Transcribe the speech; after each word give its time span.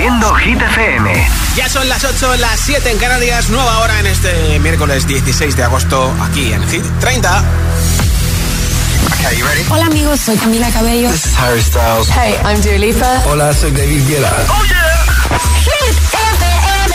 haciendo 0.00 0.34
Hit 0.36 0.62
FM. 0.62 1.28
Ya 1.56 1.68
son 1.68 1.86
las 1.86 2.02
8, 2.02 2.36
las 2.36 2.58
7 2.60 2.90
en 2.90 2.96
Canarias, 2.96 3.50
nueva 3.50 3.80
hora 3.80 4.00
en 4.00 4.06
este 4.06 4.58
miércoles 4.60 5.06
16 5.06 5.54
de 5.56 5.62
agosto 5.62 6.16
aquí 6.22 6.54
en 6.54 6.66
Hit 6.68 6.86
30. 7.00 7.44
Okay, 9.18 9.36
you 9.36 9.44
ready? 9.44 9.62
Hola 9.68 9.84
amigos, 9.84 10.20
soy 10.20 10.38
Camila 10.38 10.70
Cabello. 10.70 11.10
This 11.10 11.26
is 11.26 11.36
Harry 11.38 11.60
Styles. 11.60 12.08
Hey, 12.08 12.34
I'm 12.46 12.62
Dua 12.62 12.78
Lipa. 12.78 13.22
Hola, 13.26 13.52
soy 13.52 13.72
David 13.72 14.08
Guetta. 14.08 14.32
Oh 14.48 14.64
yeah. 14.64 15.04
Hit 15.64 15.94
FM. 16.14 16.94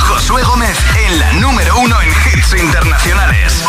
Josué 0.00 0.42
Gómez 0.42 0.76
en 1.06 1.18
la 1.20 1.32
número 1.34 1.78
uno 1.78 2.02
en 2.02 2.08
hits 2.08 2.52
internacionales. 2.60 3.62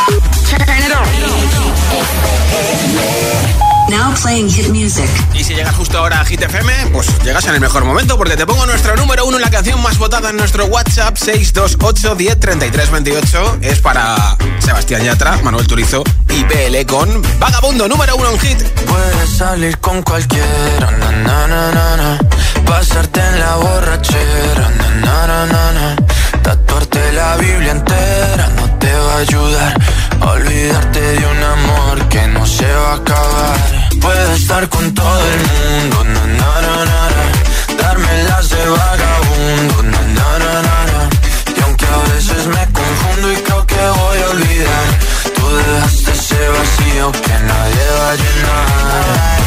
Now 3.89 4.13
playing 4.21 4.49
hit 4.49 4.69
music. 4.69 5.09
Y 5.33 5.43
si 5.43 5.55
llegas 5.55 5.75
justo 5.75 5.97
ahora 5.97 6.19
a 6.19 6.25
Hit 6.25 6.41
FM, 6.41 6.87
pues 6.91 7.07
llegas 7.23 7.45
en 7.45 7.55
el 7.55 7.61
mejor 7.61 7.85
momento 7.85 8.17
porque 8.17 8.35
te 8.35 8.45
pongo 8.45 8.65
nuestro 8.65 8.95
número 8.97 9.25
uno, 9.25 9.39
la 9.39 9.49
canción 9.49 9.81
más 9.81 9.97
votada 9.97 10.29
en 10.29 10.37
nuestro 10.37 10.65
WhatsApp 10.65 11.15
628 11.15 12.15
10 12.15 12.91
28. 12.91 13.57
Es 13.61 13.79
para 13.79 14.37
Sebastián 14.59 15.03
Yatra, 15.03 15.37
Manuel 15.41 15.67
Turizo 15.67 16.03
y 16.29 16.43
PL 16.43 16.85
con 16.85 17.21
Vagabundo, 17.39 17.87
número 17.87 18.17
uno 18.17 18.31
en 18.31 18.39
Hit. 18.39 18.61
Puedes 18.61 19.29
salir 19.37 19.77
con 19.79 20.01
cualquiera, 20.03 20.91
na, 20.91 21.11
na, 21.11 21.47
na, 21.47 21.97
na, 21.97 22.19
pasarte 22.65 23.21
en 23.21 23.39
la 23.39 23.55
borrachera, 23.55 24.69
na, 25.01 25.27
na, 25.27 25.45
na, 25.45 25.71
na, 25.71 25.95
tatuarte 26.41 27.13
la 27.13 27.37
Biblia 27.37 27.71
entera 27.71 28.49
no 28.55 28.69
te 28.79 28.93
va 28.93 29.13
a 29.13 29.17
ayudar. 29.19 29.73
Olvidarte 30.19 30.99
de 30.99 31.25
un 31.25 31.43
amor 31.43 32.09
que 32.09 32.27
no 32.27 32.45
se 32.45 32.65
va 32.65 32.91
a 32.91 32.95
acabar. 32.95 33.76
Puedes 34.01 34.39
estar 34.41 34.67
con 34.69 34.93
todo 34.93 35.21
el 35.33 35.39
mundo, 35.39 36.03
na, 36.03 36.25
na, 36.39 36.61
na, 36.61 36.85
na, 36.85 37.81
darme 37.81 38.23
las 38.23 38.49
de 38.49 38.65
vagabundo, 38.69 39.83
na, 39.83 40.01
na, 40.01 40.29
na, 40.39 40.61
na, 40.61 41.09
Y 41.57 41.61
aunque 41.63 41.85
a 41.85 42.13
veces 42.13 42.47
me 42.47 42.63
confundo 42.71 43.33
y 43.33 43.35
creo 43.37 43.65
que 43.65 43.75
voy 43.75 44.17
a 44.19 44.29
olvidar, 44.29 44.85
tú 45.35 45.55
dejaste 45.57 46.11
ese 46.11 46.49
vacío 46.49 47.11
que 47.11 47.33
nadie 47.49 47.85
va 47.99 48.11
a 48.11 48.15
llenar. 48.15 49.46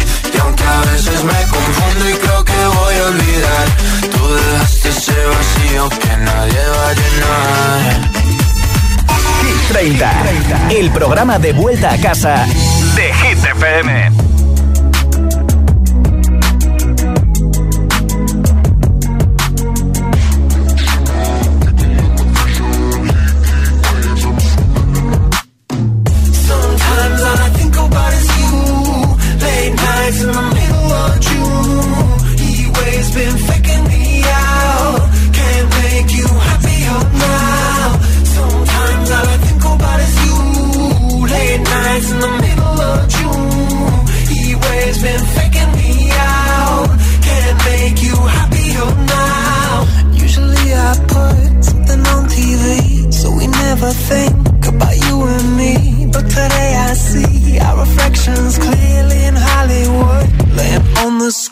Aunque 0.41 0.63
a 0.63 0.81
veces 0.91 1.23
me 1.23 1.33
confundo 1.47 2.09
y 2.09 2.13
creo 2.13 2.43
que 2.43 2.53
voy 2.53 2.95
a 2.95 3.05
olvidar, 3.07 3.67
tú 4.11 4.33
dejaste 4.33 4.89
ese 4.89 5.25
vacío 5.25 5.89
que 5.89 6.17
nadie 6.17 6.59
va 6.75 6.89
a 6.89 6.93
llenar. 6.93 8.11
Hit 9.41 9.67
30, 9.69 10.71
el 10.71 10.91
programa 10.91 11.39
de 11.39 11.53
vuelta 11.53 11.93
a 11.93 11.97
casa 11.97 12.45
de 12.95 13.13
Hit 13.13 13.43
FM. 13.43 14.30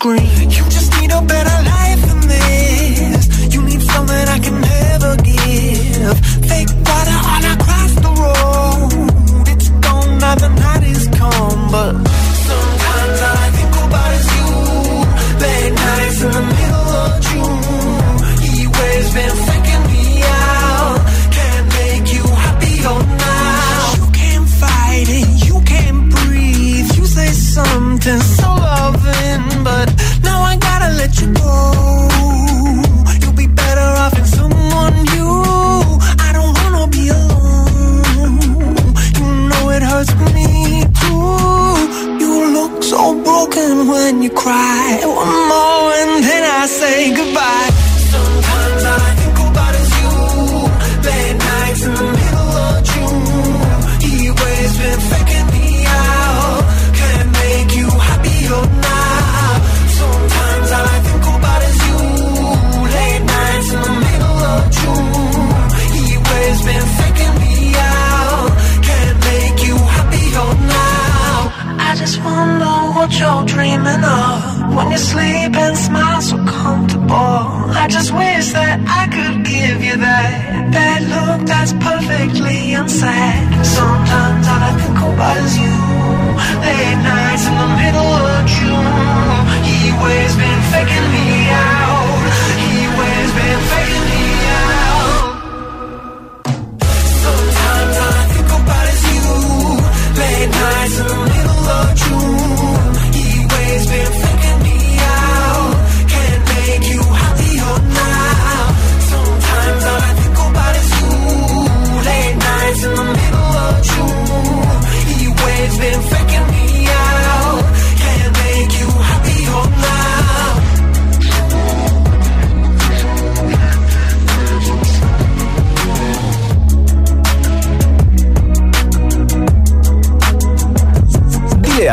You 0.02 0.64
just 0.70 0.98
need 1.02 1.12
a 1.12 1.22
better 1.22 1.59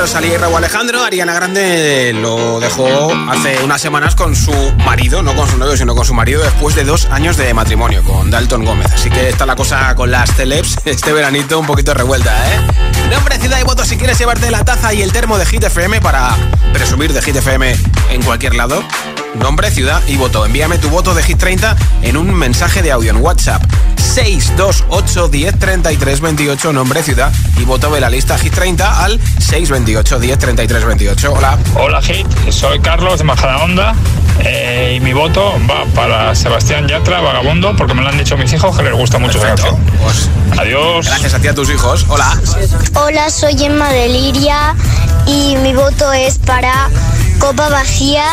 Rosalía 0.00 0.32
y 0.32 0.36
Raúl 0.38 0.56
Alejandro. 0.56 1.04
Ariana 1.04 1.34
Grande 1.34 2.14
lo 2.14 2.58
dejó 2.58 3.12
hace 3.28 3.62
unas 3.62 3.82
semanas 3.82 4.14
con 4.14 4.34
su 4.34 4.50
marido, 4.86 5.22
no 5.22 5.36
con 5.36 5.46
su 5.46 5.58
novio, 5.58 5.76
sino 5.76 5.94
con 5.94 6.06
su 6.06 6.14
marido, 6.14 6.42
después 6.42 6.74
de 6.74 6.84
dos 6.84 7.04
años 7.10 7.36
de 7.36 7.52
matrimonio 7.52 8.02
con 8.02 8.30
Dalton 8.30 8.64
Gómez. 8.64 8.90
Así 8.94 9.10
que 9.10 9.28
está 9.28 9.44
la 9.44 9.56
cosa 9.56 9.94
con 9.94 10.10
las 10.10 10.34
celebs 10.34 10.78
este 10.86 11.12
veranito 11.12 11.58
un 11.60 11.66
poquito 11.66 11.92
revuelta, 11.92 12.32
¿eh? 12.50 12.60
Nombre, 13.10 13.38
ciudad 13.38 13.60
y 13.60 13.64
voto 13.64 13.84
si 13.84 13.98
quieres 13.98 14.18
llevarte 14.18 14.50
la 14.50 14.64
taza 14.64 14.94
y 14.94 15.02
el 15.02 15.12
termo 15.12 15.36
de 15.36 15.44
Hit 15.44 15.64
FM 15.64 16.00
para 16.00 16.34
presumir 16.72 17.12
de 17.12 17.20
Hit 17.20 17.36
FM 17.36 17.76
en 18.08 18.22
cualquier 18.22 18.54
lado. 18.54 18.82
Nombre, 19.34 19.70
ciudad 19.70 20.00
y 20.08 20.16
voto. 20.16 20.46
Envíame 20.46 20.78
tu 20.78 20.88
voto 20.88 21.12
de 21.12 21.22
Hit 21.22 21.36
30 21.36 21.76
en 22.00 22.16
un 22.16 22.32
mensaje 22.32 22.80
de 22.80 22.90
audio 22.90 23.10
en 23.10 23.18
WhatsApp. 23.18 23.62
628 24.00 25.28
10 25.28 25.58
33 25.58 26.20
28, 26.20 26.72
nombre, 26.72 27.02
ciudad 27.02 27.32
y 27.56 27.64
voto 27.64 27.90
de 27.90 28.00
la 28.00 28.10
lista 28.10 28.38
Hit 28.38 28.54
30 28.54 29.04
al 29.04 29.20
628 29.38 30.18
10 30.18 30.38
33 30.38 30.84
28. 30.84 31.32
Hola. 31.32 31.58
Hola 31.74 32.02
Hit, 32.02 32.26
soy 32.50 32.80
Carlos 32.80 33.18
de 33.18 33.24
Majadahonda 33.24 33.94
eh, 34.40 34.94
y 34.96 35.00
mi 35.00 35.12
voto 35.12 35.54
va 35.70 35.84
para 35.94 36.34
Sebastián 36.34 36.88
Yatra, 36.88 37.20
Vagabundo, 37.20 37.76
porque 37.76 37.94
me 37.94 38.02
lo 38.02 38.08
han 38.08 38.18
dicho 38.18 38.36
mis 38.36 38.52
hijos 38.52 38.76
que 38.76 38.82
les 38.82 38.94
gusta 38.94 39.18
mucho 39.18 39.38
esa 39.38 39.54
Perfecto. 39.54 39.76
canción. 39.76 39.98
Pues, 40.02 40.58
Adiós. 40.58 41.06
gracias 41.06 41.34
a 41.34 41.38
ti 41.38 41.48
a 41.48 41.54
tus 41.54 41.70
hijos. 41.70 42.06
Hola. 42.08 42.40
Hola, 42.94 43.30
soy 43.30 43.62
Emma 43.62 43.90
de 43.90 44.08
Liria 44.08 44.74
y 45.26 45.56
mi 45.56 45.74
voto 45.74 46.12
es 46.12 46.38
para 46.38 46.88
Copa 47.38 47.68
Vacía 47.68 48.24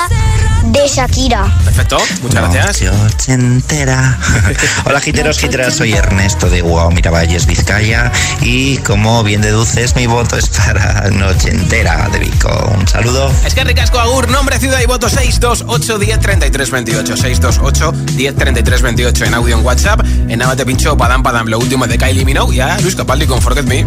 de 0.66 0.88
Shakira. 0.88 1.46
Perfecto. 1.78 2.04
Muchas 2.24 2.54
gracias. 2.54 2.92
Noche 2.92 3.34
entera. 3.34 4.18
Hola 4.86 5.00
giteros, 5.00 5.38
giteras, 5.38 5.76
soy 5.76 5.94
Ernesto 5.94 6.50
de 6.50 6.62
Guau 6.62 6.90
Miravalles, 6.90 7.46
Vizcaya 7.46 8.12
y 8.42 8.78
como 8.78 9.22
bien 9.22 9.42
deduces 9.42 9.96
mi 9.96 10.08
voto 10.08 10.38
es 10.38 10.50
para 10.50 11.12
Noche 11.12 11.52
entera 11.52 12.10
de 12.10 12.18
Vico. 12.18 12.74
Un 12.76 12.88
saludo. 12.88 13.32
Es 13.46 13.54
que 13.54 13.64
ricasco 13.64 14.00
agur, 14.00 14.28
nombre, 14.28 14.58
ciudad 14.58 14.80
y 14.82 14.88
voto 14.88 15.08
628 15.08 16.00
10 16.00 16.20
33 16.20 16.72
28. 16.72 17.16
628 17.16 17.92
10 18.16 18.36
33 18.36 18.82
28 18.82 19.26
en 19.26 19.34
audio 19.36 19.60
en 19.60 19.64
WhatsApp. 19.64 20.02
En 20.28 20.40
nada 20.40 20.56
te 20.56 20.66
pincho 20.66 20.98
Padam 20.98 21.22
Padam, 21.22 21.48
lo 21.48 21.60
último 21.60 21.86
de 21.86 22.00
Kylie 22.00 22.26
Minogue 22.26 22.56
y 22.56 22.60
a 22.60 22.80
Luis 22.80 22.96
Capaldi 22.96 23.28
con 23.28 23.40
Forget 23.40 23.66
Me. 23.66 23.86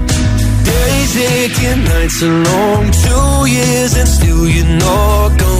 Days 0.64 1.16
aching, 1.16 1.82
nights 1.82 2.22
are 2.22 2.44
long, 2.44 2.88
two 2.92 3.46
years 3.46 3.96
and 3.96 4.06
still 4.06 4.48
you're 4.48 4.64
not 4.78 5.36
gone. 5.36 5.59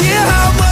Hear 0.00 0.20
how 0.32 0.52
much 0.58 0.71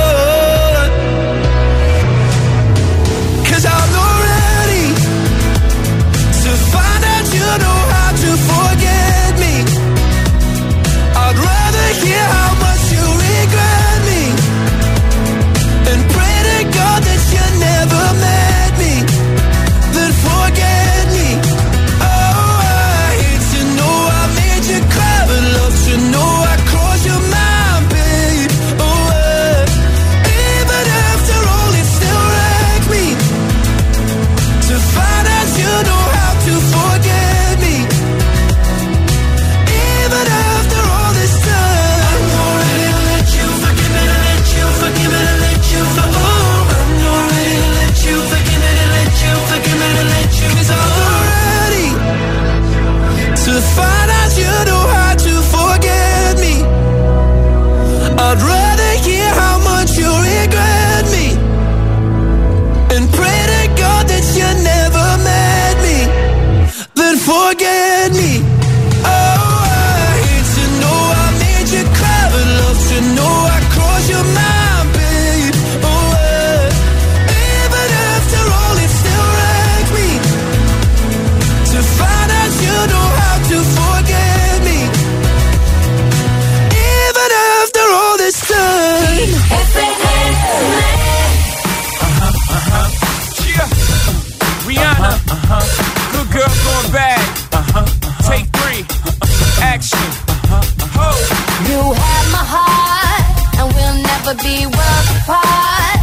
Never 104.31 104.43
be 104.43 104.65
worlds 104.65 105.09
apart. 105.21 105.99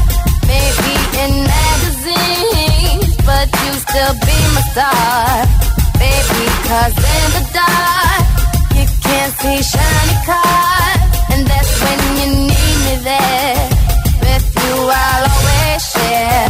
Maybe 0.46 0.94
in 1.22 1.44
magazines, 1.44 3.16
but 3.24 3.48
you 3.64 3.72
still 3.72 4.14
be 4.26 4.38
my 4.54 4.62
star. 4.72 5.46
Baby, 5.98 6.44
cause 6.68 6.96
in 6.96 7.28
the 7.36 7.44
dark, 7.52 8.24
you 8.76 8.86
can't 9.02 9.32
see 9.40 9.62
shiny 9.62 10.16
cars. 10.26 11.00
And 11.32 11.46
that's 11.46 11.72
when 11.82 11.98
you 12.18 12.28
need 12.48 12.76
me 12.86 12.94
there. 13.04 13.68
With 14.20 14.46
you, 14.56 14.74
I'll 14.90 15.30
always 15.30 15.82
share. 15.92 16.47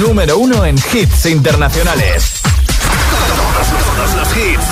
número 0.00 0.38
uno 0.38 0.64
en 0.64 0.76
hits 0.76 1.26
internacionales. 1.26 2.40
Todos, 3.28 3.68
todos 3.96 4.14
los 4.16 4.36
hits. 4.36 4.66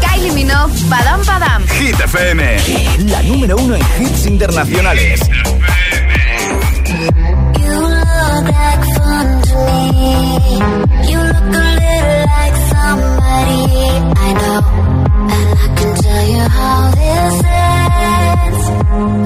Kylie 0.00 0.32
Minogue, 0.32 0.72
Padam 0.88 1.20
Padam. 1.24 1.66
Hit 1.68 1.98
FM, 2.00 2.56
la 3.10 3.22
número 3.22 3.56
uno 3.56 3.74
en 3.74 3.82
hits 4.02 4.26
internacionales. 4.26 5.20
Hit 5.20 5.30
FM. 5.30 5.60
You 7.60 7.80
look 7.80 8.44
like 8.44 8.84
fun 8.96 9.42
to 9.42 9.56
me. 9.92 10.12
You 11.10 11.18
look 11.18 11.54
a 11.54 11.56
little 11.80 12.26
like 12.26 12.56
somebody 12.72 13.62
I 14.16 14.18
know. 14.34 14.99
you 16.30 16.38
how 16.38 16.90
this 16.90 17.42
ends. 17.44 18.64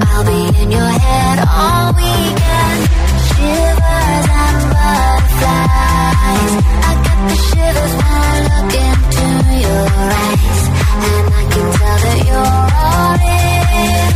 I'll 0.09 0.25
be 0.25 0.41
in 0.61 0.71
your 0.71 0.91
head 1.05 1.37
all 1.61 1.93
weekend. 1.93 2.81
Shivers 3.29 4.27
and 4.43 4.59
butterflies. 4.73 6.53
I 6.87 6.93
get 7.05 7.19
the 7.29 7.35
shivers 7.47 7.93
when 7.99 8.09
I 8.09 8.37
look 8.49 8.73
into 8.87 9.27
your 9.65 9.85
eyes. 10.07 10.61
And 11.05 11.25
I 11.39 11.43
can 11.53 11.67
tell 11.77 11.97
that 12.05 12.19
you're 12.29 12.65
all 12.85 13.17
in. 13.37 14.09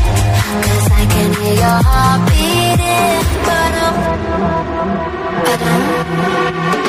Cause 0.65 0.88
I 0.91 1.04
can 1.13 1.30
hear 1.39 1.56
your 1.65 1.80
heart 1.89 2.19
beating. 2.30 3.21
But 3.47 3.71
I'm, 3.86 3.95
but 5.45 5.62
I'm. 6.84 6.88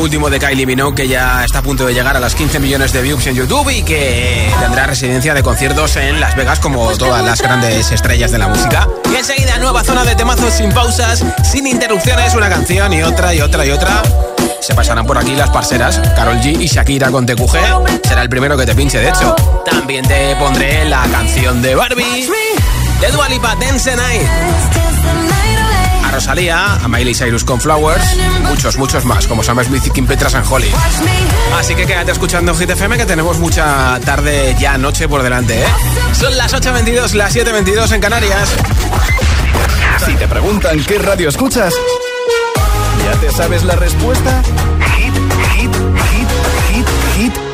Lo 0.00 0.04
último 0.04 0.30
de 0.30 0.38
Kylie 0.38 0.64
Minogue, 0.64 0.94
que 0.94 1.08
ya 1.08 1.44
está 1.44 1.58
a 1.58 1.62
punto 1.62 1.84
de 1.84 1.92
llegar 1.92 2.16
a 2.16 2.20
las 2.20 2.34
15 2.34 2.58
millones 2.58 2.90
de 2.94 3.02
views 3.02 3.26
en 3.26 3.34
YouTube 3.34 3.68
y 3.68 3.82
que 3.82 4.50
tendrá 4.58 4.86
residencia 4.86 5.34
de 5.34 5.42
conciertos 5.42 5.94
en 5.96 6.20
Las 6.20 6.34
Vegas 6.36 6.58
como 6.58 6.90
todas 6.96 7.22
las 7.22 7.42
grandes 7.42 7.92
estrellas 7.92 8.30
de 8.32 8.38
la 8.38 8.48
música. 8.48 8.88
Y 9.12 9.16
enseguida, 9.16 9.58
nueva 9.58 9.84
zona 9.84 10.02
de 10.04 10.14
temazos 10.14 10.54
sin 10.54 10.72
pausas, 10.72 11.22
sin 11.44 11.66
interrupciones, 11.66 12.34
una 12.34 12.48
canción 12.48 12.94
y 12.94 13.02
otra 13.02 13.34
y 13.34 13.42
otra 13.42 13.66
y 13.66 13.72
otra. 13.72 14.02
Se 14.62 14.74
pasarán 14.74 15.06
por 15.06 15.18
aquí 15.18 15.34
las 15.34 15.50
parceras, 15.50 16.00
Carol 16.16 16.38
G 16.38 16.58
y 16.58 16.66
Shakira 16.66 17.10
con 17.10 17.26
TQG. 17.26 18.06
Será 18.08 18.22
el 18.22 18.30
primero 18.30 18.56
que 18.56 18.64
te 18.64 18.74
pinche, 18.74 19.00
de 19.00 19.10
hecho. 19.10 19.36
También 19.66 20.08
te 20.08 20.34
pondré 20.36 20.86
la 20.86 21.02
canción 21.12 21.60
de 21.60 21.74
Barbie, 21.74 22.26
de 23.02 23.08
Dua 23.12 23.28
Lipa, 23.28 23.54
Dance 23.56 23.94
Night. 23.94 24.89
Rosalía, 26.10 26.74
a 26.74 26.88
Miley 26.88 27.14
Cyrus 27.14 27.44
con 27.44 27.60
Flowers, 27.60 28.16
muchos, 28.42 28.76
muchos 28.76 29.04
más, 29.04 29.26
como 29.26 29.42
Sam 29.42 29.62
Smith 29.64 29.86
y 29.86 29.90
Kim 29.90 30.06
Petras 30.06 30.34
en 30.34 30.42
Holly. 30.48 30.70
Así 31.58 31.74
que 31.74 31.86
quédate 31.86 32.12
escuchando 32.12 32.54
Hit 32.54 32.70
FM 32.70 32.96
que 32.96 33.06
tenemos 33.06 33.38
mucha 33.38 33.98
tarde 34.00 34.56
ya 34.58 34.78
noche 34.78 35.08
por 35.08 35.22
delante, 35.22 35.60
¿eh? 35.60 35.66
Son 36.12 36.36
las 36.36 36.52
8.22, 36.54 37.14
las 37.14 37.34
7.22 37.34 37.92
en 37.92 38.00
Canarias. 38.00 38.50
Si 40.04 40.14
te 40.14 40.28
preguntan 40.28 40.82
qué 40.84 40.98
radio 40.98 41.28
escuchas, 41.28 41.74
¿ya 43.04 43.20
te 43.20 43.30
sabes 43.30 43.64
la 43.64 43.76
respuesta? 43.76 44.42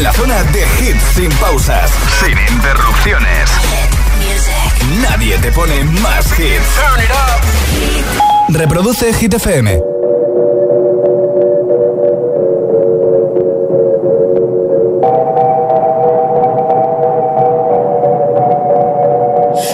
En 0.00 0.04
la 0.04 0.12
zona 0.14 0.42
de 0.44 0.62
hits 0.80 1.02
sin 1.14 1.30
pausas, 1.32 1.90
sin 2.20 2.38
interrupciones. 2.56 3.50
Nadie 5.02 5.36
te 5.38 5.52
pone 5.52 5.84
más 5.84 6.26
hits. 6.38 6.80
Reproduce 8.48 9.12
Hit 9.12 9.34
FM. 9.34 9.82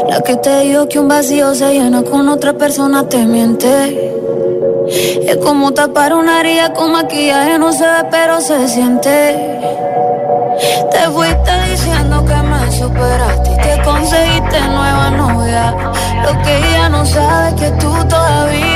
La 0.09 0.21
que 0.23 0.37
te 0.37 0.61
dijo 0.63 0.89
que 0.89 0.99
un 0.99 1.07
vacío 1.07 1.55
se 1.55 1.73
llena 1.73 2.03
con 2.03 2.29
otra 2.29 2.53
persona 2.55 3.09
te 3.09 3.25
miente. 3.25 4.13
Es 4.89 5.37
como 5.37 5.73
tapar 5.73 6.15
una 6.15 6.41
herida 6.41 6.73
con 6.73 6.91
maquillaje, 6.93 7.59
no 7.61 7.73
se 7.73 7.85
ve, 7.85 8.09
pero 8.11 8.41
se 8.41 8.69
siente. 8.69 9.56
Superaste 12.77 13.51
y 13.53 13.57
que 13.57 13.83
conseguiste 13.83 14.61
nueva 14.61 15.11
novia. 15.11 15.75
Lo 16.23 16.43
que 16.43 16.59
ella 16.59 16.89
no 16.89 17.07
sabe 17.07 17.55
que 17.57 17.71
tú 17.73 17.93
todavía 18.09 18.76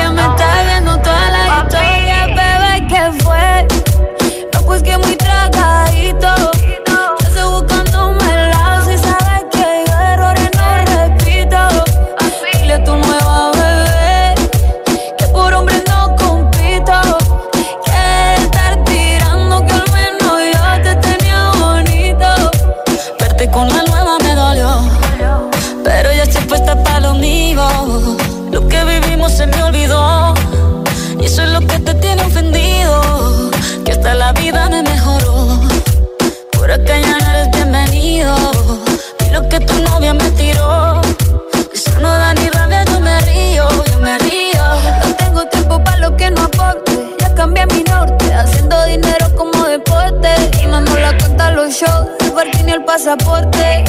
pasaporte. 53.16 53.84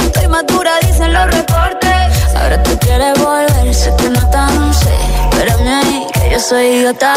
Estoy 0.00 0.28
madura, 0.28 0.72
dicen 0.80 1.12
los 1.12 1.26
reportes. 1.26 2.34
Ahora 2.34 2.62
tú 2.62 2.70
quieres 2.80 3.18
volver, 3.18 3.74
sé 3.74 3.94
que 3.96 4.08
no 4.08 4.30
tan 4.30 4.72
sé. 4.72 4.94
Espérame 5.30 5.68
ahí, 5.68 6.06
que 6.12 6.30
yo 6.30 6.40
soy 6.40 6.66
idiota. 6.66 7.14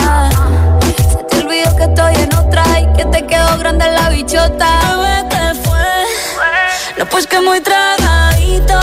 Se 1.09 1.23
te 1.23 1.37
olvidó 1.37 1.75
que 1.75 1.83
estoy 1.83 2.15
en 2.15 2.35
otra 2.35 2.63
y 2.79 2.85
que 2.97 3.05
te 3.05 3.25
quedó 3.25 3.57
grande 3.57 3.85
la 3.89 4.09
bichota. 4.09 4.67
Bebé, 4.97 5.29
¿qué 5.29 5.61
fue? 5.63 6.97
No, 6.97 7.05
pues 7.05 7.25
que 7.27 7.39
muy 7.39 7.61
tragadito. 7.61 8.79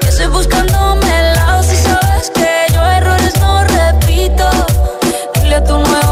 Que 0.00 0.08
estoy 0.08 0.26
buscándome 0.28 1.20
el 1.20 1.34
lado 1.34 1.62
si 1.62 1.76
sabes 1.76 2.30
que 2.30 2.72
yo 2.72 2.82
errores 2.82 3.38
no 3.40 3.64
repito. 3.64 4.48
Dile 5.34 5.56
a 5.56 5.64
tu 5.64 5.76
nueva 5.78 6.11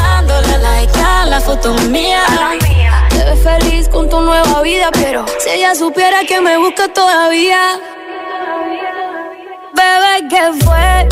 like 0.61 0.97
a 0.97 1.25
la 1.25 1.39
foto 1.39 1.73
mía 1.89 2.23
Te 3.09 3.23
ves 3.23 3.43
feliz 3.43 3.89
con 3.89 4.09
tu 4.09 4.21
nueva 4.21 4.61
vida 4.61 4.89
Pero 4.93 5.25
si 5.39 5.49
ella 5.49 5.75
supiera 5.75 6.23
que 6.23 6.41
me 6.41 6.57
busca 6.57 6.87
todavía 6.87 7.79
Bebé, 9.73 10.27
¿qué 10.29 10.63
fue? 10.63 11.07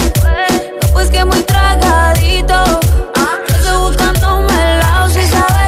No, 0.81 0.93
pues 0.93 1.09
que 1.09 1.23
muy 1.25 1.41
tragadito. 1.43 2.79
Estoy 3.47 3.77
buscándome 3.77 4.73
el 4.73 4.79
lado 4.79 5.09
si 5.09 5.21
sabes 5.27 5.58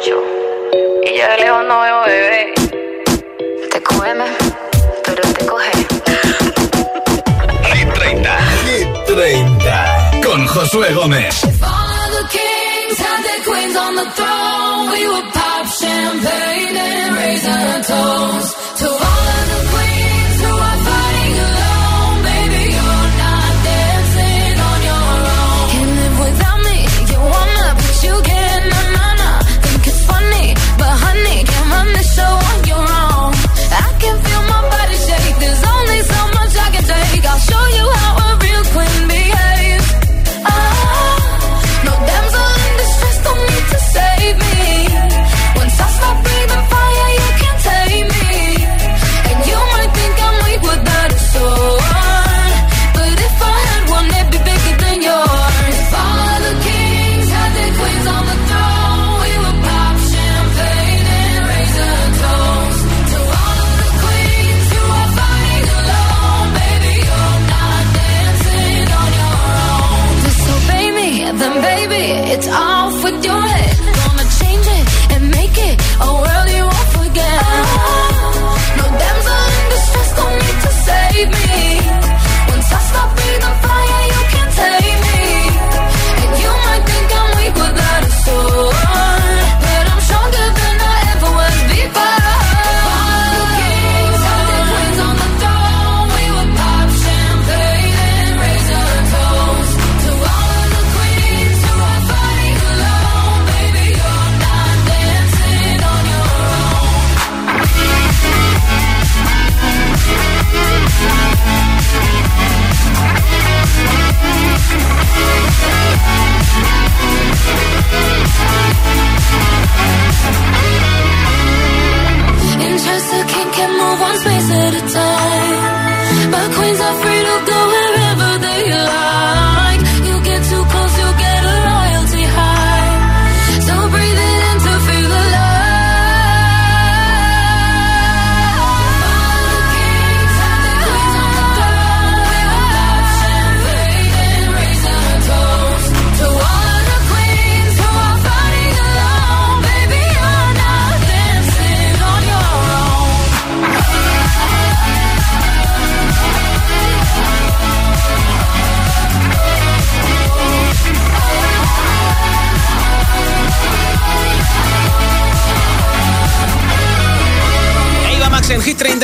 mucho. 0.00 0.22
Y 1.04 1.18
yo 1.18 1.28
de 1.28 1.36
lejos 1.38 1.64
no 1.66 1.80
veo 1.80 2.00
bebé. 2.06 2.54
Te 3.70 3.82
come, 3.82 4.14
pero 5.04 5.22
te 5.32 5.46
coge. 5.46 5.70
Hit 7.74 7.94
30. 7.94 8.38
Hit 8.66 8.88
30. 9.06 10.10
Con 10.24 10.46
Josué 10.46 10.92
Gómez. 10.94 11.44
If 11.44 11.62
all 11.62 11.68
of 11.68 12.10
the 12.12 12.28
kings 12.30 12.98
had 12.98 13.24
their 13.24 13.42
queens 13.44 13.76
on 13.76 13.94
the 13.96 14.10
throne, 14.16 14.90
we 14.90 15.08
would 15.08 15.32
pop 15.32 15.66
champagne 15.66 16.76
and 16.76 17.16
raise 17.16 17.46
our 17.46 17.82
toast. 17.84 18.56
To 18.78 18.88
all 18.88 19.19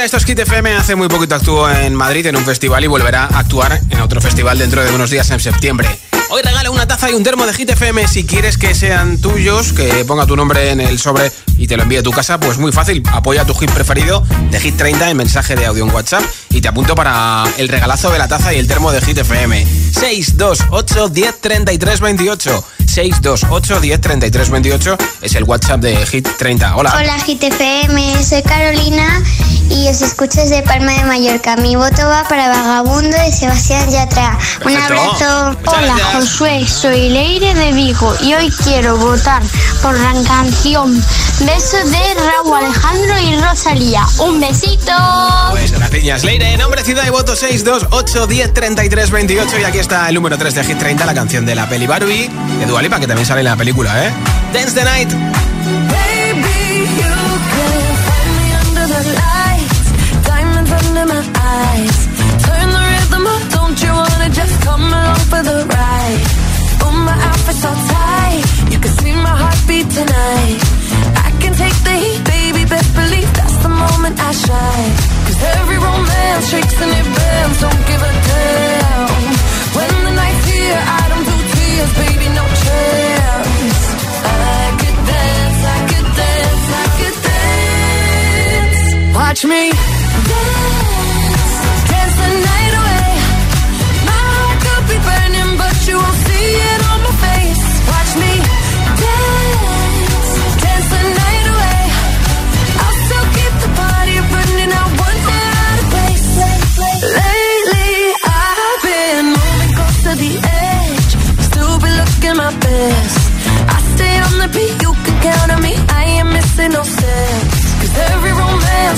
esto 0.07 0.19
es 0.19 0.25
Hit 0.25 0.38
FM. 0.38 0.73
Hace 0.73 0.95
muy 0.95 1.09
poquito 1.09 1.35
actuó 1.35 1.69
en 1.69 1.92
Madrid 1.92 2.25
en 2.27 2.37
un 2.37 2.45
festival 2.45 2.85
y 2.85 2.87
volverá 2.87 3.25
a 3.25 3.40
actuar 3.40 3.81
en 3.90 4.01
otro 4.01 4.21
festival 4.21 4.57
dentro 4.57 4.85
de 4.85 4.95
unos 4.95 5.11
días 5.11 5.29
en 5.31 5.40
septiembre. 5.40 5.88
Hoy 6.31 6.42
regala 6.42 6.71
una 6.71 6.87
taza 6.87 7.11
y 7.11 7.14
un 7.14 7.25
termo 7.25 7.45
de 7.45 7.53
Hit 7.53 7.71
FM. 7.71 8.07
Si 8.07 8.25
quieres 8.25 8.57
que 8.57 8.73
sean 8.77 9.21
tuyos, 9.21 9.73
que 9.73 10.05
ponga 10.05 10.25
tu 10.25 10.37
nombre 10.37 10.71
en 10.71 10.81
el 10.81 11.01
sobre 11.01 11.33
y 11.59 11.66
te 11.66 11.77
lo 11.77 11.83
envíe 11.83 11.97
a 11.97 12.03
tu 12.05 12.12
casa, 12.12 12.38
pues 12.38 12.57
muy 12.57 12.71
fácil. 12.71 13.03
Apoya 13.12 13.45
tu 13.45 13.55
hit 13.55 13.71
preferido 13.73 14.23
de 14.53 14.61
Hit 14.61 14.77
30 14.77 15.11
en 15.11 15.16
mensaje 15.16 15.57
de 15.57 15.66
audio 15.66 15.85
en 15.85 15.92
WhatsApp 15.92 16.23
y 16.57 16.61
te 16.62 16.69
apunto 16.69 16.95
para 16.95 17.45
el 17.59 17.69
regalazo 17.69 18.11
de 18.11 18.19
la 18.19 18.29
taza 18.29 18.55
y 18.55 18.59
el 18.59 18.66
termo 18.66 18.90
de 18.90 19.03
Hit 19.03 19.19
FM. 19.19 19.66
628 19.92 21.09
10 21.11 21.40
33 21.40 22.01
28. 22.01 22.64
628 22.87 23.81
10 23.81 24.01
33 24.01 24.51
28 24.51 24.97
es 25.21 25.35
el 25.35 25.45
WhatsApp 25.45 25.81
de 25.81 26.07
Hit 26.07 26.27
30. 26.38 26.77
Hola. 26.77 26.95
Hola 26.97 27.16
GTFM, 27.19 28.25
soy 28.25 28.42
Carolina 28.42 29.23
y 29.69 29.88
os 29.88 30.01
escucho 30.01 30.40
desde 30.40 30.62
Palma 30.62 30.92
de 30.92 31.05
Mallorca. 31.05 31.57
Mi 31.57 31.77
voto 31.77 32.09
va 32.09 32.27
para 32.27 32.49
Vagabundo 32.49 33.16
de 33.19 33.31
Sebastián 33.33 33.90
Yatra. 33.90 34.38
Un 34.64 34.73
Perfecto. 34.73 34.95
abrazo. 34.95 35.59
Muchas 35.59 35.75
Hola, 35.75 35.95
gracias. 35.95 36.14
Josué, 36.14 36.66
soy 36.66 37.11
Leire 37.11 37.55
de 37.55 37.73
Vigo 37.73 38.16
y 38.23 38.33
hoy 38.33 38.51
quiero 38.64 38.97
votar 38.97 39.42
por 39.83 39.92
la 39.99 40.14
canción 40.27 40.95
Beso 41.40 41.77
de 41.77 42.14
Raúl 42.14 42.64
Alejandro 42.64 43.19
y 43.21 43.38
Rosalía. 43.42 44.07
Un 44.21 44.40
besito. 44.40 44.92
Pues 45.51 45.71
gracias, 45.73 46.25
Leire. 46.25 46.45
Nombre, 46.59 46.85
ciudad 46.85 47.06
y 47.06 47.11
voto 47.11 47.35
628 47.35 48.26
10 48.26 48.54
33 48.54 49.11
28. 49.11 49.59
Y 49.61 49.64
aquí 49.64 49.78
está 49.78 50.09
el 50.09 50.14
número 50.14 50.38
3 50.38 50.54
de 50.54 50.64
Hit 50.64 50.78
30, 50.78 51.06
la 51.06 51.14
canción 51.14 51.44
de 51.46 51.54
la 51.54 51.68
peli 51.68 51.87
Barbie 51.87 52.28
de 52.59 52.66
Dua 52.66 52.82
Lipa, 52.82 53.00
que 53.00 53.06
también 53.06 53.26
sale 53.26 53.40
en 53.40 53.46
la 53.46 53.56
película, 53.56 54.06
¿eh? 54.06 54.12
Dance 54.52 54.72
the 54.72 54.85
Night. 54.85 55.11
Believe 73.07 73.31
that's 73.38 73.57
the 73.64 73.69
moment 73.69 74.14
I 74.29 74.33
shine. 74.47 74.92
'Cause 75.25 75.40
every 75.59 75.79
romance 75.88 76.45
shakes 76.51 76.77
and 76.85 76.92
it 77.01 77.07
bends, 77.16 77.59
don't 77.64 77.83
give 77.90 78.03
a 78.11 78.12
damn. 78.29 79.09
When 79.77 79.92
the 80.07 80.12
night's 80.21 80.45
here, 80.53 80.81
I 81.01 81.03
don't 81.11 81.27
do 81.31 81.37
tears, 81.53 81.92
baby, 82.03 82.29
no 82.40 82.45
chance. 82.64 83.81
I 84.59 84.66
could 84.81 84.99
dance, 85.12 85.61
I 85.77 85.79
could 85.90 86.09
dance, 86.21 86.66
I 86.83 86.87
could 86.99 87.16
dance. 87.31 88.83
Watch 89.19 89.40
me 89.53 89.62
dance, 90.31 90.86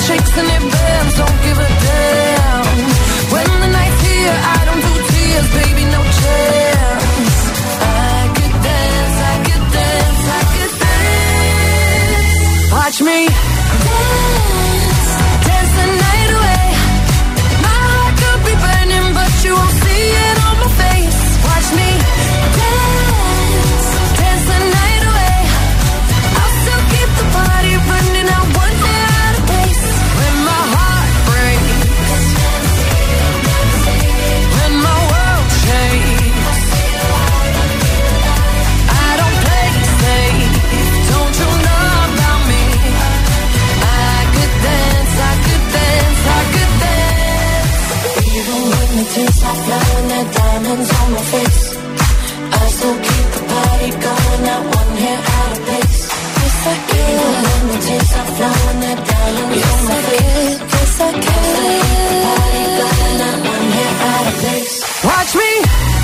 shakes 0.06 0.36
and 0.38 0.48
it 0.48 0.72
bends. 0.72 1.14
Don't 1.18 1.38
give 1.42 1.58
a 1.58 1.77
tears 49.14 49.34
start 49.34 49.58
flowing, 49.66 50.08
there 50.08 50.24
are 50.24 50.32
diamonds 50.32 50.90
on 51.00 51.12
my 51.12 51.22
face. 51.32 51.62
I 52.52 52.64
still 52.76 52.98
keep 53.08 53.26
the 53.36 53.42
party 53.52 53.90
going, 54.04 54.42
not 54.48 54.62
one 54.78 54.92
hair 55.02 55.20
out 55.36 55.52
of 55.52 55.60
place. 55.66 56.00
Yes, 56.38 56.66
I 56.66 56.76
can. 56.88 57.08
Even 57.12 57.34
when 57.44 57.62
the 57.68 57.78
tears 57.86 58.08
start 58.10 58.28
flowing, 58.36 58.80
there 58.82 58.96
are 58.96 59.04
diamonds 59.08 59.64
on 59.72 59.80
my 59.88 59.98
face. 60.08 60.58
Yes, 60.74 61.00
I 61.00 61.12
can. 61.12 61.44
Still 61.48 61.72
keep 61.78 62.00
the 62.08 62.16
party 62.26 62.64
going, 62.80 63.16
not 63.22 63.38
one 63.52 63.66
hair 63.76 63.92
out 64.10 64.26
of 64.30 64.36
place. 64.42 64.74
Watch 65.04 65.32
me 65.40 65.97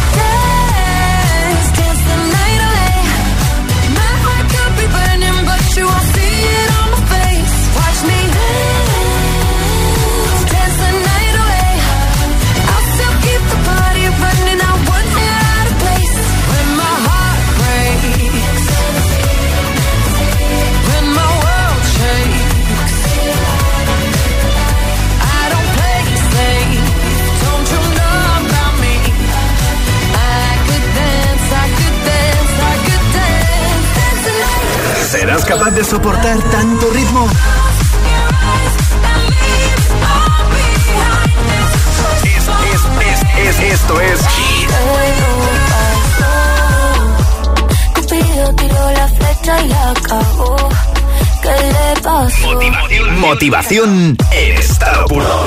¿Serás 35.45 35.59
capaz 35.59 35.71
de 35.73 35.85
soportar 35.85 36.39
tanto 36.51 36.91
ritmo? 36.91 37.27
Es, 42.23 42.49
es, 42.73 42.83
es, 43.07 43.59
es, 43.59 43.73
esto 43.73 44.01
es 44.01 44.21
Cupido 47.95 48.55
tiró 48.55 48.91
la 48.93 49.09
flecha 49.09 49.61
y 49.63 49.73
acabó. 49.73 50.57
¿Qué 51.43 51.49
le 51.49 52.01
pasó? 52.01 52.47
motivación, 52.47 53.21
motivación 53.21 54.17
en 54.31 54.59
estado 54.59 55.07
puro. 55.07 55.47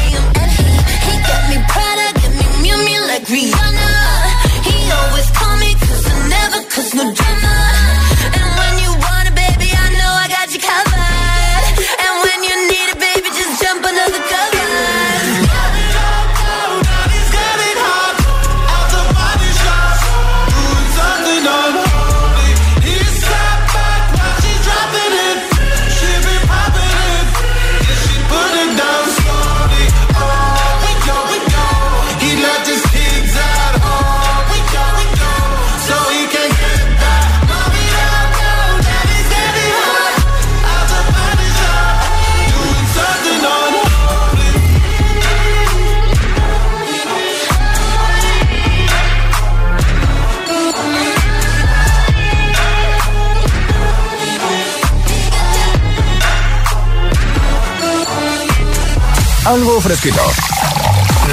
algo 59.45 59.81
fresquito. 59.81 60.21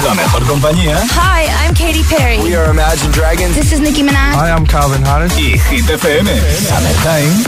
La 0.03 0.13
mejor 0.13 0.45
compañía. 0.45 0.97
Hi, 1.11 1.47
I'm 1.65 1.73
Katy 1.73 2.03
Perry. 2.03 2.39
We 2.39 2.55
are 2.55 2.69
Imagine 2.71 3.11
Dragons. 3.11 3.55
This 3.55 3.71
is 3.73 3.79
Nicki 3.79 4.01
Minaj. 4.03 4.33
Hi, 4.35 4.49
I'm 4.51 4.65
Calvin 4.65 5.03
Harris. 5.03 5.33
Y 5.37 5.57
Hit 5.57 5.85
FM. 5.89 6.25
Summertime. 6.67 7.43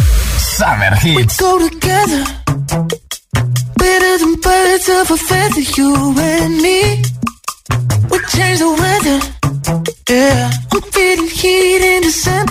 Summer 0.57 0.95
Hits. 0.97 1.38
go 1.38 1.57
together. 1.70 2.24
Better 3.78 4.18
than 4.20 4.36
birds 4.36 4.89
of 4.89 5.12
a 5.12 5.18
feather, 5.18 5.62
you 5.78 6.16
and 6.20 6.57
me. 6.62 7.01
We 8.09 8.20
change 8.30 8.59
the 8.59 8.72
weather. 8.78 9.20
Yeah. 10.09 10.51
I'm 10.74 10.82
feeling 10.91 11.30
heat 11.30 11.82
in 11.95 12.01
December 12.03 12.51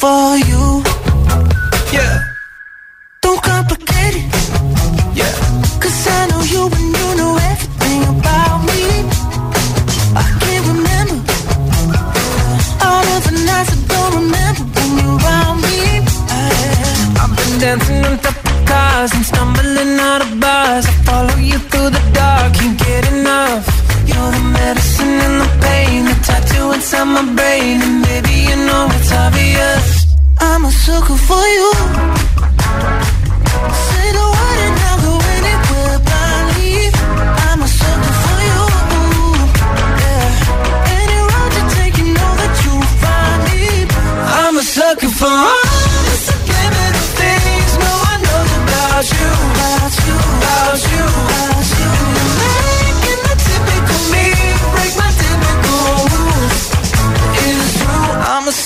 for 0.00 0.36
you. 0.50 0.82
Yeah. 1.92 2.20
Don't 3.22 3.42
complicate 3.42 4.14
it. 4.20 4.26
Yeah. 5.20 5.32
Cause 5.82 5.98
I 6.06 6.26
know 6.30 6.42
you 6.52 6.62
and 6.78 6.88
you 6.98 7.08
know 7.20 7.32
everything 7.50 8.02
about 8.14 8.58
me. 8.68 8.82
I 10.22 10.24
can't 10.42 10.66
remember 10.72 11.32
all 12.88 13.06
of 13.16 13.20
the 13.28 13.34
nights 13.48 13.72
I 13.74 13.78
don't 13.92 14.12
remember 14.20 14.64
when 14.74 14.90
you're 14.98 15.16
around 15.18 15.56
me. 15.66 15.78
I- 16.28 17.20
I've 17.22 17.32
been 17.38 17.54
dancing 17.62 18.04
on 18.08 18.18
top 18.18 18.36
of 18.50 18.58
cars 18.70 19.10
and 19.16 19.24
stumbling 19.30 19.98
out 20.10 20.20
of 20.26 20.30
bars. 20.40 20.84
I 20.86 20.94
follow 21.08 21.36
you 21.50 21.58
through 21.70 21.90
the 21.96 22.02
dark, 22.12 22.52
can't 22.58 22.78
get 22.86 23.02
enough. 23.12 23.64
You're 24.10 24.30
the 24.36 24.44
medicine 24.60 25.14
and 25.26 25.36
the 25.42 25.50
pain, 25.64 26.04
the 26.10 26.16
tattoo 26.28 26.72
inside 26.72 27.04
my 27.16 27.24
brain, 27.38 27.76
and 27.86 27.96
maybe 28.06 28.30
you 28.30 28.35
know 28.66 28.88
it's 28.90 29.12
obvious. 29.12 30.06
I'm 30.40 30.64
a 30.64 30.70
sucker 30.70 31.18
for 31.28 31.44
you. 31.56 31.72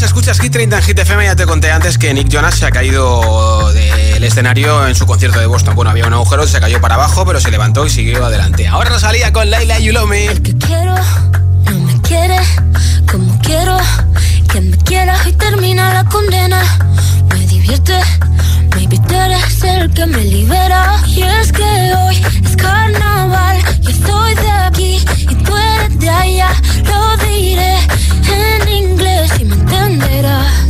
Jonas 0.00 0.12
Brothers, 0.12 0.30
escuchas 0.30 0.40
Hit 0.40 0.52
30 0.52 0.76
en 0.76 0.82
Hit 0.82 0.98
FM. 0.98 1.24
Ya 1.24 1.36
te 1.36 1.46
conté 1.46 1.70
antes 1.70 1.98
que 1.98 2.14
Nick 2.14 2.28
Jonas 2.28 2.54
se 2.54 2.64
ha 2.64 2.70
caído 2.70 3.70
del 3.72 4.24
escenario 4.24 4.86
en 4.86 4.94
su 4.94 5.06
concierto 5.06 5.38
de 5.40 5.46
Boston. 5.46 5.74
Bueno, 5.74 5.90
había 5.90 6.06
un 6.06 6.12
agujero, 6.14 6.46
se 6.46 6.60
cayó 6.60 6.80
para 6.80 6.94
abajo, 6.94 7.26
pero 7.26 7.40
se 7.40 7.50
levantó 7.50 7.84
y 7.84 7.90
siguió 7.90 8.24
adelante. 8.24 8.66
Ahora 8.66 8.90
Rosalía 8.90 9.32
con 9.32 9.50
Laila 9.50 9.78
You 9.78 9.92
Love 9.92 10.08
Me. 10.08 10.26
quiero, 10.58 10.94
no 11.64 11.80
me 11.80 12.00
quiere 12.02 12.38
como 13.10 13.38
quiero 13.42 13.76
que 14.50 14.60
me 14.60 14.76
quieras 14.78 15.26
y 15.26 15.32
termina 15.32 15.92
la 15.92 16.04
condena. 16.04 16.62
Me 17.28 17.46
divierte, 17.46 18.00
maybe 18.76 18.98
tú 19.06 19.14
eres 19.14 19.62
el 19.64 19.92
que 19.92 20.06
me 20.06 20.24
libera. 20.24 20.96
Y 21.08 21.22
es 21.22 21.52
que 21.52 21.62
hoy 21.62 22.22
es 22.44 22.56
carnaval, 22.56 23.58
yo 23.80 23.90
estoy 23.90 24.34
de 24.34 24.50
aquí 24.50 25.04
y 25.20 25.34
tú 25.34 25.56
eres 25.56 25.98
de 25.98 26.08
allá. 26.08 26.50
Lo 26.84 27.16
diré 27.26 27.76
en 28.30 28.68
inglés 28.68 29.30
y 29.40 29.44
me 29.44 29.54
entenderás. 29.54 30.69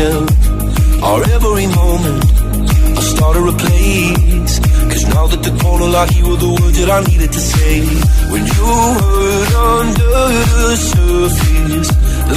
still 0.00 0.24
our 1.04 1.22
every 1.36 1.66
moment. 1.80 2.24
I 2.98 3.02
start 3.12 3.34
to 3.36 3.52
place. 3.64 4.54
Cause 4.90 5.04
now 5.14 5.26
that 5.30 5.42
the 5.46 5.52
corner 5.62 5.88
locked, 5.94 6.16
you 6.16 6.24
were 6.28 6.40
the 6.46 6.52
words 6.58 6.76
that 6.80 6.90
I 6.98 7.00
needed 7.10 7.32
to 7.36 7.42
say. 7.52 7.74
When 8.32 8.42
you 8.54 8.68
heard 9.00 9.50
under 9.76 10.20
the 10.52 10.72
surface, 10.92 11.90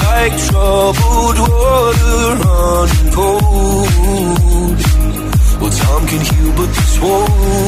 like 0.04 0.34
troubled 0.48 1.38
water 1.52 2.24
running 2.44 3.10
cold. 3.18 4.80
Well, 5.60 5.74
time 5.84 6.04
can 6.12 6.22
heal, 6.30 6.52
but 6.60 6.70
this 6.78 6.94
won't. 7.02 7.63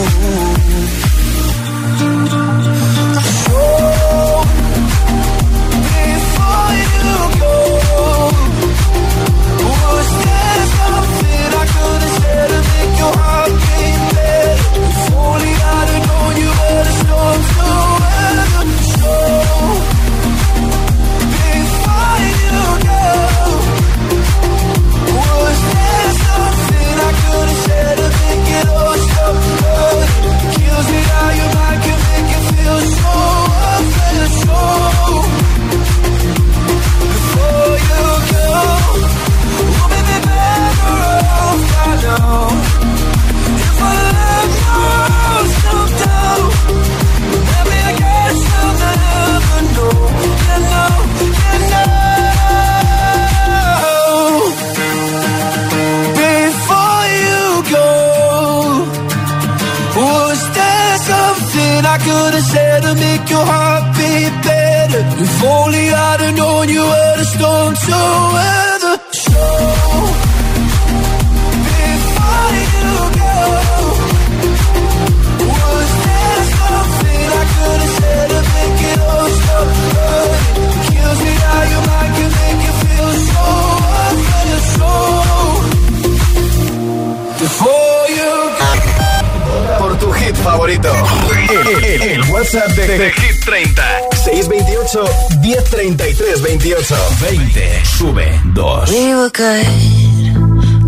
de 92.97 93.11
Hit 93.11 93.43
30. 93.43 94.07
628 94.23 95.03
1033 95.41 96.35
28 96.41 96.87
20. 97.19 97.85
Sube 97.85 98.39
2. 98.53 98.91
We 98.91 99.15
were 99.15 99.29
good, 99.29 99.67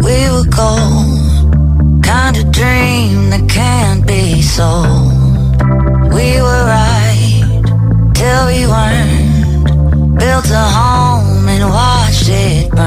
we 0.04 0.30
were 0.32 0.48
gold. 0.50 2.04
Kind 2.04 2.38
of 2.38 2.52
dream 2.52 3.30
that 3.32 3.46
can't 3.50 4.06
be 4.06 4.42
sold. 4.42 5.12
We 6.14 6.42
were 6.42 6.64
right 6.66 7.44
till 8.14 8.46
we 8.52 8.66
weren't. 8.68 10.20
Built 10.20 10.50
a 10.50 10.66
home 10.80 11.48
and 11.48 11.70
watched 11.70 12.30
it 12.30 12.72
burn. 12.72 12.87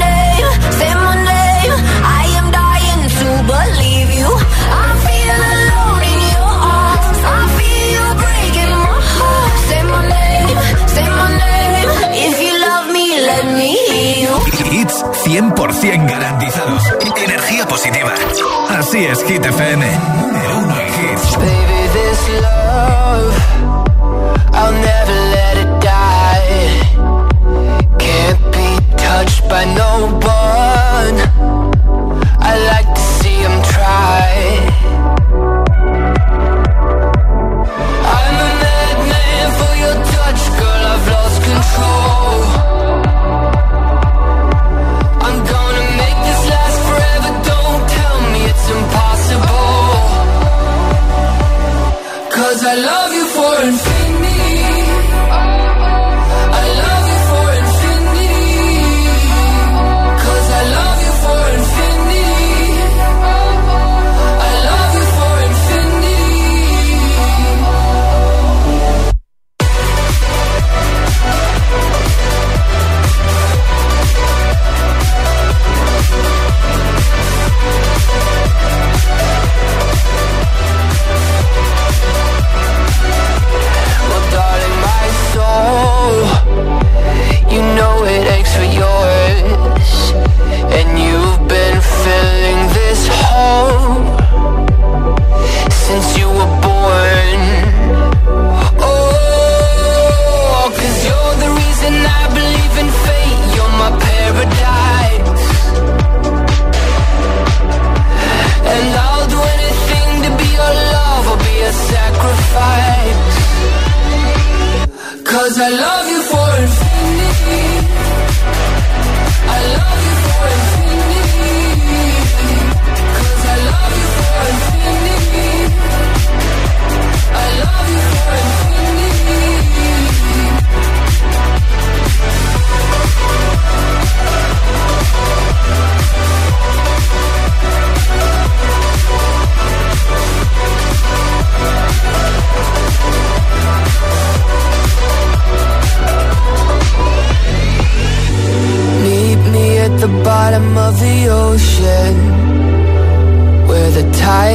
100% 15.31 16.09
garantizados. 16.09 16.83
Energía 17.25 17.65
positiva. 17.65 18.13
Así 18.69 19.05
es, 19.05 19.23
Hit 19.23 19.45
FM. 19.45 19.85
De 19.85 20.53
uno 20.57 20.77
en 20.77 20.87
Hit. 20.87 21.37
Baby, 21.37 21.89
this 21.93 22.41
love. 22.41 23.60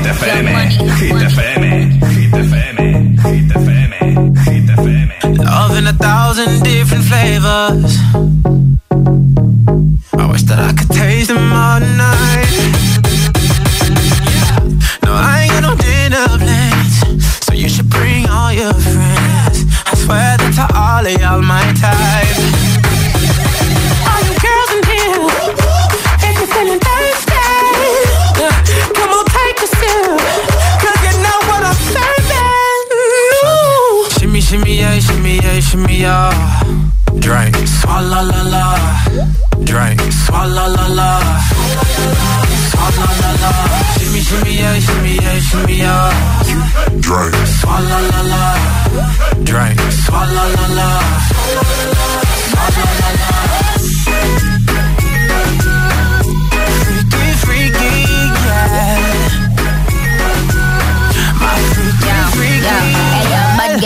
Hit 0.00 0.16
FM, 0.16 0.46
Hit 0.96 1.12
FM, 1.12 1.62
Hit 2.08 2.32
FM, 2.32 3.20
Hit 3.20 3.50
FM, 3.52 4.38
Hit 4.46 4.64
FM. 4.64 5.44
Love 5.44 5.76
in 5.76 5.86
a 5.88 5.92
thousand 5.92 6.62
different 6.62 7.04
flavors. 7.04 8.29
Shimmy, 35.70 36.00
yeah. 36.00 36.30
Drink, 37.18 37.54
swalla 37.78 38.20
la 38.30 38.42
la. 38.54 38.64
Drink, 39.64 40.00
swalla 40.22 40.66
la 40.76 40.86
la. 40.98 41.10
Swalla 42.70 43.08
la 43.20 43.30
la. 43.42 43.52
Shimmy, 43.98 44.20
shimmy, 44.28 44.54
yeah, 44.62 44.78
shimmy, 44.86 45.14
yeah, 45.14 45.38
shimmy, 45.48 45.76
yeah. 45.78 46.10
Drink, 47.06 47.34
swalla 47.58 47.98
la 48.10 48.20
la. 48.32 48.44
Drink, 49.44 49.80
swalla 50.02 50.44
la 50.54 50.66
la. 50.78 51.19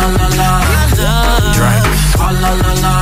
la 0.00 0.08
la 0.18 0.28
la. 0.28 0.48
La 2.40 2.54
la 2.54 2.74
la. 2.82 2.97